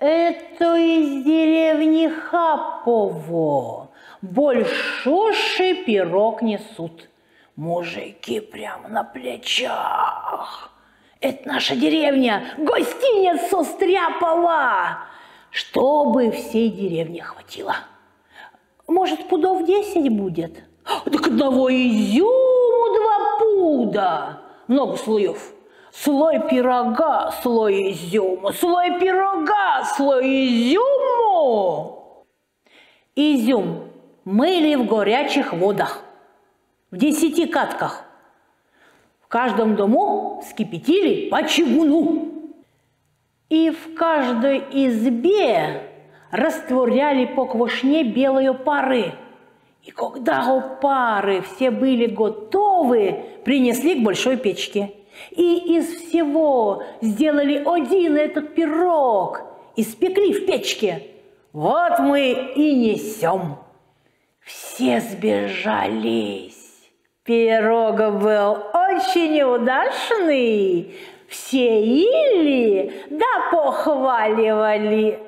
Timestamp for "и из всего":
55.30-56.82